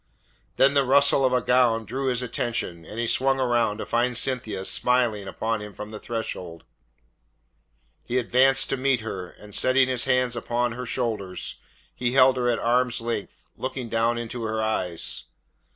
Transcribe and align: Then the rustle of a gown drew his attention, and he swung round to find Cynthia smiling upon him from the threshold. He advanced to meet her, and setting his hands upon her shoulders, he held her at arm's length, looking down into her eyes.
Then 0.55 0.73
the 0.73 0.83
rustle 0.83 1.23
of 1.23 1.31
a 1.31 1.41
gown 1.41 1.85
drew 1.85 2.07
his 2.07 2.23
attention, 2.23 2.85
and 2.85 2.97
he 2.99 3.05
swung 3.05 3.37
round 3.37 3.77
to 3.77 3.85
find 3.85 4.17
Cynthia 4.17 4.65
smiling 4.65 5.27
upon 5.27 5.61
him 5.61 5.75
from 5.75 5.91
the 5.91 5.99
threshold. 5.99 6.63
He 8.05 8.17
advanced 8.17 8.71
to 8.71 8.77
meet 8.77 9.01
her, 9.01 9.29
and 9.29 9.53
setting 9.53 9.87
his 9.89 10.05
hands 10.05 10.35
upon 10.35 10.71
her 10.71 10.87
shoulders, 10.87 11.57
he 11.93 12.13
held 12.13 12.35
her 12.37 12.49
at 12.49 12.57
arm's 12.57 12.99
length, 12.99 13.47
looking 13.55 13.89
down 13.89 14.17
into 14.17 14.41
her 14.41 14.59
eyes. 14.59 15.25